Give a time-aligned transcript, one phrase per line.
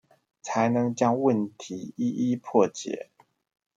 [0.41, 3.11] 才能將問題一一破解